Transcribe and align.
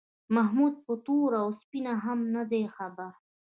محمود 0.35 0.73
په 0.85 0.93
تور 1.05 1.29
او 1.41 1.49
سپین 1.61 1.85
هم 2.03 2.19
نه 2.35 2.43
دی 2.51 2.63
خبر. 2.75 3.11